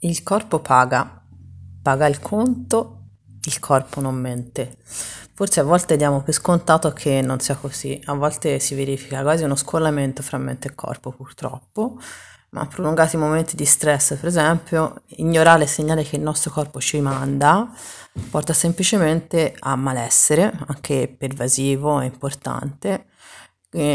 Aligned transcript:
Il 0.00 0.22
corpo 0.22 0.60
paga, 0.60 1.24
paga 1.82 2.06
il 2.06 2.20
conto, 2.20 3.06
il 3.42 3.58
corpo 3.58 4.00
non 4.00 4.14
mente. 4.14 4.76
Forse 5.34 5.58
a 5.58 5.64
volte 5.64 5.96
diamo 5.96 6.22
per 6.22 6.34
scontato 6.34 6.92
che 6.92 7.20
non 7.20 7.40
sia 7.40 7.56
così, 7.56 8.00
a 8.04 8.14
volte 8.14 8.60
si 8.60 8.76
verifica 8.76 9.22
quasi 9.22 9.42
uno 9.42 9.56
scollamento 9.56 10.22
fra 10.22 10.38
mente 10.38 10.68
e 10.68 10.74
corpo 10.76 11.10
purtroppo, 11.10 11.98
ma 12.50 12.64
prolungati 12.66 13.16
momenti 13.16 13.56
di 13.56 13.64
stress, 13.64 14.14
per 14.14 14.26
esempio, 14.26 15.02
ignorare 15.16 15.64
il 15.64 15.68
segnale 15.68 16.04
che 16.04 16.14
il 16.14 16.22
nostro 16.22 16.52
corpo 16.52 16.80
ci 16.80 17.00
manda 17.00 17.68
porta 18.30 18.52
semplicemente 18.52 19.52
a 19.58 19.74
malessere, 19.74 20.52
anche 20.68 21.08
pervasivo 21.08 22.00
e 22.00 22.04
importante, 22.04 23.06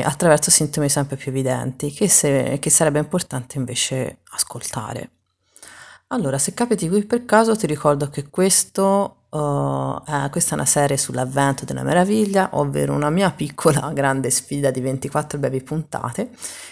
attraverso 0.04 0.52
sintomi 0.52 0.90
sempre 0.90 1.16
più 1.16 1.32
evidenti, 1.32 1.92
che, 1.92 2.10
se, 2.10 2.58
che 2.60 2.70
sarebbe 2.70 3.00
importante 3.00 3.58
invece 3.58 4.20
ascoltare. 4.32 5.12
Allora, 6.14 6.38
se 6.38 6.54
capiti 6.54 6.88
qui 6.90 7.06
per 7.06 7.26
caso, 7.26 7.56
ti 7.56 7.66
ricordo 7.66 8.08
che 8.12 8.30
questo, 8.30 9.24
uh, 9.30 10.00
è, 10.06 10.30
questa 10.30 10.52
è 10.52 10.54
una 10.54 10.66
serie 10.66 10.96
sull'avvento 10.96 11.66
della 11.66 11.82
meraviglia, 11.82 12.50
ovvero 12.52 12.94
una 12.94 13.10
mia 13.10 13.32
piccola 13.32 13.90
grande 13.96 14.30
sfida 14.30 14.70
di 14.70 14.80
24 14.80 15.40
brevi 15.40 15.64
puntate, 15.64 16.30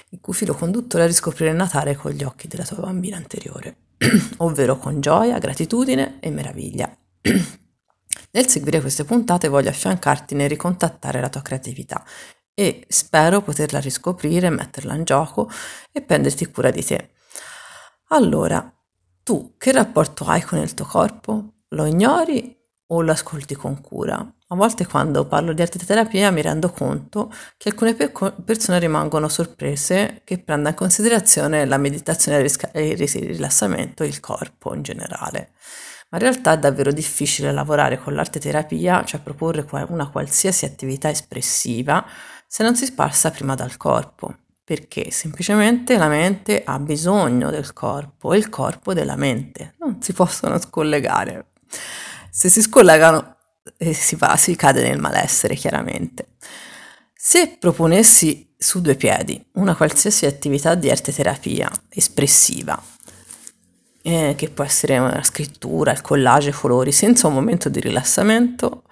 il 0.09 0.19
cui 0.21 0.33
filo 0.33 0.53
conduttore 0.53 1.05
è 1.05 1.07
riscoprire 1.07 1.53
Natale 1.53 1.95
con 1.95 2.11
gli 2.11 2.23
occhi 2.23 2.47
della 2.47 2.63
tua 2.63 2.83
bambina 2.83 3.17
anteriore, 3.17 3.77
ovvero 4.37 4.77
con 4.77 5.01
gioia, 5.01 5.39
gratitudine 5.39 6.17
e 6.19 6.29
meraviglia. 6.29 6.95
Nel 8.33 8.47
seguire 8.47 8.79
queste 8.79 9.05
puntate 9.05 9.47
voglio 9.47 9.69
affiancarti 9.69 10.35
nel 10.35 10.49
ricontattare 10.49 11.19
la 11.19 11.29
tua 11.29 11.41
creatività 11.41 12.03
e 12.53 12.85
spero 12.87 13.41
poterla 13.41 13.79
riscoprire, 13.79 14.51
metterla 14.51 14.93
in 14.93 15.03
gioco 15.03 15.49
e 15.91 16.01
prenderti 16.03 16.45
cura 16.51 16.69
di 16.69 16.85
te. 16.85 17.09
Allora, 18.09 18.71
tu 19.23 19.53
che 19.57 19.71
rapporto 19.71 20.25
hai 20.25 20.41
con 20.41 20.59
il 20.59 20.73
tuo 20.73 20.85
corpo? 20.85 21.53
Lo 21.69 21.85
ignori 21.85 22.57
o 22.87 23.01
lo 23.01 23.11
ascolti 23.11 23.55
con 23.55 23.79
cura? 23.81 24.17
A 24.17 24.55
volte 24.55 24.85
quando 24.85 25.25
parlo 25.25 25.53
di 25.53 25.61
arteterapia 25.61 26.31
mi 26.31 26.41
rendo 26.41 26.71
conto 26.71 27.31
che 27.55 27.69
alcune 27.69 27.93
pe- 27.93 28.11
persone 28.43 28.79
rimangono 28.79 29.29
sorprese 29.29 30.21
che 30.25 30.39
prenda 30.39 30.69
in 30.69 30.75
considerazione 30.75 31.65
la 31.65 31.77
meditazione 31.77 32.43
e 32.73 32.87
il 32.89 32.97
rilassamento, 32.97 34.03
il 34.03 34.19
corpo 34.19 34.73
in 34.73 34.81
generale. 34.81 35.51
Ma 36.09 36.17
in 36.17 36.23
realtà 36.23 36.53
è 36.53 36.59
davvero 36.59 36.91
difficile 36.91 37.53
lavorare 37.53 37.97
con 37.97 38.13
l'arte 38.13 38.39
terapia, 38.39 39.05
cioè 39.05 39.21
proporre 39.21 39.65
una 39.87 40.09
qualsiasi 40.09 40.65
attività 40.65 41.09
espressiva, 41.09 42.05
se 42.45 42.63
non 42.63 42.75
si 42.75 42.91
passa 42.93 43.31
prima 43.31 43.55
dal 43.55 43.77
corpo 43.77 44.39
perché 44.71 45.11
semplicemente 45.11 45.97
la 45.97 46.07
mente 46.07 46.63
ha 46.63 46.79
bisogno 46.79 47.49
del 47.49 47.73
corpo 47.73 48.31
e 48.31 48.37
il 48.37 48.47
corpo 48.47 48.93
della 48.93 49.17
mente, 49.17 49.73
non 49.79 50.01
si 50.01 50.13
possono 50.13 50.57
scollegare. 50.61 51.47
Se 52.29 52.47
si 52.47 52.61
scollegano 52.61 53.35
eh, 53.75 53.91
si, 53.91 54.15
va, 54.15 54.37
si 54.37 54.55
cade 54.55 54.81
nel 54.81 54.97
malessere 54.97 55.55
chiaramente. 55.55 56.35
Se 57.13 57.57
proponessi 57.59 58.53
su 58.57 58.79
due 58.79 58.95
piedi 58.95 59.45
una 59.55 59.75
qualsiasi 59.75 60.25
attività 60.25 60.73
di 60.75 60.89
arte 60.89 61.11
terapia 61.11 61.69
espressiva, 61.89 62.81
eh, 64.03 64.35
che 64.37 64.49
può 64.51 64.63
essere 64.63 64.97
una 64.99 65.21
scrittura, 65.21 65.91
il 65.91 65.99
collage, 65.99 66.53
colori, 66.53 66.93
senza 66.93 67.27
un 67.27 67.33
momento 67.33 67.67
di 67.67 67.81
rilassamento, 67.81 68.83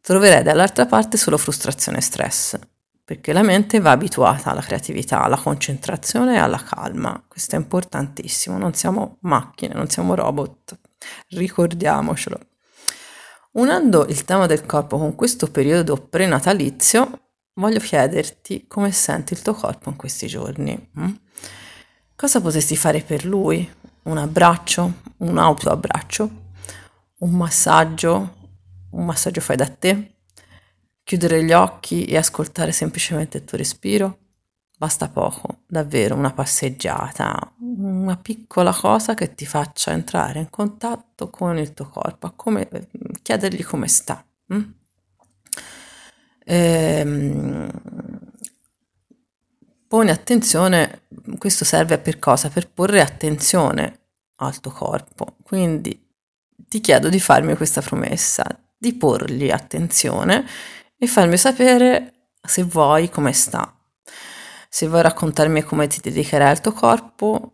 troverei 0.00 0.44
dall'altra 0.44 0.86
parte 0.86 1.16
solo 1.16 1.38
frustrazione 1.38 1.98
e 1.98 2.02
stress 2.02 2.56
perché 3.04 3.34
la 3.34 3.42
mente 3.42 3.80
va 3.80 3.90
abituata 3.90 4.50
alla 4.50 4.62
creatività, 4.62 5.22
alla 5.22 5.36
concentrazione 5.36 6.36
e 6.36 6.38
alla 6.38 6.62
calma. 6.62 7.22
Questo 7.28 7.54
è 7.54 7.58
importantissimo, 7.58 8.56
non 8.56 8.72
siamo 8.72 9.18
macchine, 9.20 9.74
non 9.74 9.88
siamo 9.88 10.14
robot, 10.14 10.78
ricordiamocelo. 11.28 12.38
Unendo 13.52 14.06
il 14.06 14.24
tema 14.24 14.46
del 14.46 14.64
corpo 14.64 14.96
con 14.96 15.14
questo 15.14 15.50
periodo 15.50 15.96
prenatalizio, 15.96 17.20
voglio 17.54 17.78
chiederti 17.78 18.66
come 18.66 18.90
senti 18.90 19.34
il 19.34 19.42
tuo 19.42 19.54
corpo 19.54 19.90
in 19.90 19.96
questi 19.96 20.26
giorni. 20.26 20.90
Hm? 20.94 21.12
Cosa 22.16 22.40
potresti 22.40 22.74
fare 22.74 23.02
per 23.02 23.24
lui? 23.24 23.70
Un 24.04 24.16
abbraccio? 24.16 24.92
Un 25.18 25.36
autoabbraccio? 25.36 26.30
Un 27.18 27.30
massaggio? 27.32 28.34
Un 28.90 29.04
massaggio 29.04 29.40
fai 29.40 29.56
da 29.56 29.68
te? 29.68 30.13
Chiudere 31.04 31.44
gli 31.44 31.52
occhi 31.52 32.06
e 32.06 32.16
ascoltare 32.16 32.72
semplicemente 32.72 33.36
il 33.36 33.44
tuo 33.44 33.58
respiro? 33.58 34.20
Basta 34.78 35.10
poco, 35.10 35.60
davvero 35.66 36.14
una 36.14 36.32
passeggiata, 36.32 37.52
una 37.58 38.16
piccola 38.16 38.72
cosa 38.72 39.12
che 39.12 39.34
ti 39.34 39.44
faccia 39.44 39.92
entrare 39.92 40.40
in 40.40 40.48
contatto 40.48 41.28
con 41.28 41.58
il 41.58 41.74
tuo 41.74 41.88
corpo, 41.90 42.32
come, 42.34 42.68
chiedergli 43.20 43.62
come 43.62 43.86
sta. 43.86 44.24
Hm? 44.46 44.62
Ehm, 46.46 47.68
poni 49.86 50.10
attenzione, 50.10 51.02
questo 51.36 51.66
serve 51.66 51.98
per 51.98 52.18
cosa? 52.18 52.48
Per 52.48 52.70
porre 52.70 53.02
attenzione 53.02 54.00
al 54.36 54.58
tuo 54.58 54.70
corpo. 54.70 55.36
Quindi 55.42 56.02
ti 56.66 56.80
chiedo 56.80 57.10
di 57.10 57.20
farmi 57.20 57.54
questa 57.56 57.82
promessa, 57.82 58.44
di 58.76 58.94
porgli 58.94 59.50
attenzione 59.50 60.46
e 60.96 61.06
farmi 61.06 61.36
sapere 61.36 62.28
se 62.40 62.62
vuoi 62.62 63.08
come 63.10 63.32
sta. 63.32 63.74
Se 64.68 64.88
vuoi 64.88 65.02
raccontarmi 65.02 65.62
come 65.62 65.86
ti 65.86 66.00
dedicherai 66.00 66.50
al 66.50 66.60
tuo 66.60 66.72
corpo, 66.72 67.52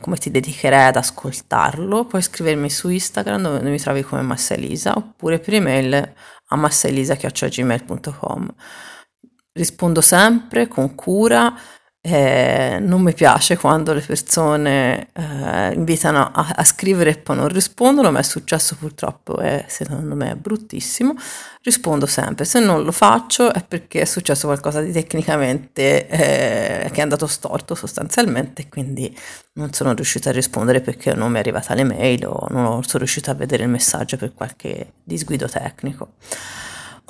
come 0.00 0.16
ti 0.16 0.30
dedicherai 0.30 0.88
ad 0.88 0.96
ascoltarlo, 0.96 2.04
puoi 2.04 2.22
scrivermi 2.22 2.68
su 2.70 2.88
Instagram 2.88 3.42
dove 3.42 3.70
mi 3.70 3.78
trovi 3.78 4.02
come 4.02 4.22
Massalisa 4.22 4.92
oppure 4.96 5.38
per 5.38 5.54
email 5.54 6.14
a 6.46 6.56
massalisa.gmail.com. 6.56 8.54
Rispondo 9.52 10.00
sempre 10.00 10.68
con 10.68 10.94
cura 10.94 11.52
eh, 12.02 12.78
non 12.80 13.02
mi 13.02 13.12
piace 13.12 13.58
quando 13.58 13.92
le 13.92 14.00
persone 14.00 15.08
eh, 15.12 15.72
invitano 15.74 16.30
a, 16.32 16.54
a, 16.56 16.64
scrivere 16.64 17.10
e 17.10 17.16
poi 17.18 17.36
non 17.36 17.48
rispondono, 17.48 18.10
ma 18.10 18.20
è 18.20 18.22
successo 18.22 18.74
purtroppo 18.76 19.38
e 19.40 19.66
secondo 19.68 20.14
me 20.14 20.30
è 20.30 20.34
bruttissimo. 20.34 21.14
Rispondo 21.62 22.06
sempre, 22.06 22.46
se 22.46 22.58
non 22.58 22.84
lo 22.84 22.92
faccio 22.92 23.52
è 23.52 23.62
perché 23.62 24.00
è 24.00 24.04
successo 24.06 24.46
qualcosa 24.46 24.80
di 24.80 24.92
tecnicamente 24.92 26.08
eh, 26.08 26.90
che 26.90 26.98
è 27.00 27.02
andato 27.02 27.26
storto 27.26 27.74
sostanzialmente, 27.74 28.70
quindi 28.70 29.14
non 29.54 29.74
sono 29.74 29.92
riuscita 29.92 30.30
a 30.30 30.32
rispondere 30.32 30.80
perché 30.80 31.12
non 31.12 31.30
mi 31.30 31.36
è 31.36 31.40
arrivata 31.40 31.74
l'email 31.74 32.24
o 32.26 32.46
non 32.48 32.82
sono 32.82 32.98
riuscita 33.00 33.32
a 33.32 33.34
vedere 33.34 33.64
il 33.64 33.68
messaggio 33.68 34.16
per 34.16 34.32
qualche 34.32 34.92
disguido 35.04 35.46
tecnico. 35.46 36.12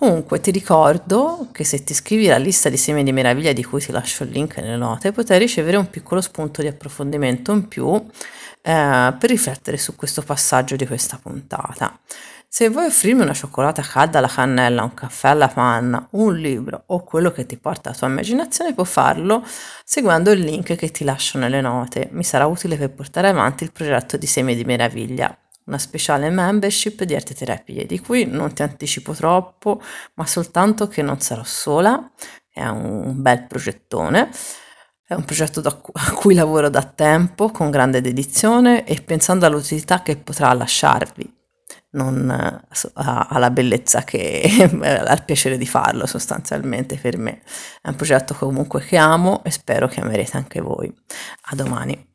Comunque 0.01 0.41
ti 0.41 0.51
ricordo 0.51 1.49
che 1.53 1.63
se 1.63 1.85
ti 1.85 1.93
iscrivi 1.93 2.31
alla 2.31 2.43
lista 2.43 2.71
di 2.71 2.79
semi 2.79 3.03
di 3.05 3.13
meraviglia 3.13 3.53
di 3.53 3.63
cui 3.63 3.83
ti 3.83 3.93
lascio 3.93 4.25
il 4.25 4.31
link 4.31 4.57
nelle 4.57 4.79
note, 4.79 5.13
potrai 5.13 5.39
ricevere 5.39 5.77
un 5.77 5.91
piccolo 5.91 6.23
spunto 6.23 6.63
di 6.63 6.69
approfondimento 6.69 7.53
in 7.53 7.69
più 7.69 7.93
eh, 7.93 9.15
per 9.19 9.29
riflettere 9.29 9.77
su 9.77 9.97
questo 9.97 10.23
passaggio 10.23 10.75
di 10.75 10.87
questa 10.87 11.21
puntata. 11.23 12.01
Se 12.49 12.71
vuoi 12.71 12.87
offrirmi 12.87 13.21
una 13.21 13.35
cioccolata 13.35 13.83
calda 13.83 14.17
alla 14.17 14.29
cannella, 14.29 14.85
un 14.85 14.95
caffè 14.95 15.29
alla 15.29 15.49
panna, 15.49 16.09
un 16.13 16.35
libro 16.35 16.85
o 16.87 17.05
quello 17.05 17.31
che 17.31 17.45
ti 17.45 17.59
porta 17.59 17.91
la 17.91 17.97
tua 17.97 18.09
immaginazione, 18.09 18.73
puoi 18.73 18.87
farlo 18.87 19.45
seguendo 19.85 20.31
il 20.31 20.41
link 20.41 20.77
che 20.77 20.91
ti 20.91 21.05
lascio 21.05 21.37
nelle 21.37 21.61
note. 21.61 22.09
Mi 22.13 22.25
sarà 22.25 22.47
utile 22.47 22.79
per 22.79 22.91
portare 22.91 23.29
avanti 23.29 23.65
il 23.65 23.73
progetto 23.73 24.17
di 24.17 24.27
Semi 24.27 24.57
di 24.57 24.65
Meraviglia 24.65 25.37
una 25.71 25.79
speciale 25.79 26.31
membership 26.31 27.05
di 27.05 27.15
arte 27.15 27.33
terapie, 27.33 27.87
di 27.87 28.01
cui 28.01 28.27
non 28.27 28.53
ti 28.53 28.63
anticipo 28.63 29.13
troppo, 29.15 29.81
ma 30.15 30.27
soltanto 30.27 30.89
che 30.89 31.01
non 31.01 31.21
sarò 31.21 31.45
sola, 31.45 32.11
è 32.53 32.67
un 32.67 33.23
bel 33.23 33.47
progettone. 33.47 34.31
È 35.05 35.15
un 35.15 35.25
progetto 35.25 35.61
a 35.95 36.13
cui 36.13 36.35
lavoro 36.35 36.69
da 36.69 36.83
tempo 36.83 37.51
con 37.51 37.71
grande 37.71 38.01
dedizione 38.01 38.85
e 38.85 39.01
pensando 39.03 39.47
all'utilità 39.47 40.03
che 40.03 40.17
potrà 40.17 40.53
lasciarvi, 40.53 41.33
non 41.91 42.31
alla 42.95 43.51
bellezza 43.51 44.03
che 44.03 44.69
al 44.83 45.25
piacere 45.25 45.57
di 45.57 45.67
farlo 45.67 46.07
sostanzialmente 46.07 46.97
per 46.97 47.17
me. 47.17 47.43
È 47.81 47.89
un 47.89 47.97
progetto 47.97 48.35
comunque 48.35 48.83
che 48.83 48.97
amo 48.97 49.43
e 49.45 49.51
spero 49.51 49.87
che 49.87 50.01
amerete 50.01 50.37
anche 50.37 50.61
voi. 50.61 50.93
A 51.43 51.55
domani. 51.55 52.10